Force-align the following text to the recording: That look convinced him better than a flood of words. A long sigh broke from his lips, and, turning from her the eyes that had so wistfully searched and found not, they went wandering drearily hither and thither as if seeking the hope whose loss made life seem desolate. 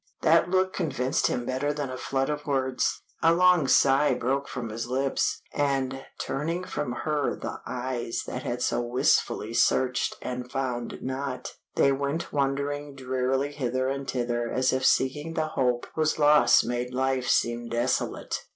That 0.23 0.49
look 0.49 0.73
convinced 0.73 1.27
him 1.27 1.45
better 1.45 1.71
than 1.71 1.91
a 1.91 1.95
flood 1.95 2.31
of 2.31 2.47
words. 2.47 3.03
A 3.21 3.35
long 3.35 3.67
sigh 3.67 4.15
broke 4.15 4.47
from 4.47 4.69
his 4.69 4.87
lips, 4.87 5.43
and, 5.53 6.07
turning 6.17 6.63
from 6.63 6.91
her 7.05 7.35
the 7.39 7.61
eyes 7.67 8.23
that 8.25 8.41
had 8.41 8.63
so 8.63 8.81
wistfully 8.81 9.53
searched 9.53 10.15
and 10.19 10.51
found 10.51 11.03
not, 11.03 11.53
they 11.75 11.91
went 11.91 12.33
wandering 12.33 12.95
drearily 12.95 13.51
hither 13.51 13.89
and 13.89 14.09
thither 14.09 14.49
as 14.51 14.73
if 14.73 14.83
seeking 14.83 15.35
the 15.35 15.49
hope 15.49 15.85
whose 15.93 16.17
loss 16.17 16.63
made 16.63 16.95
life 16.95 17.29
seem 17.29 17.69
desolate. 17.69 18.39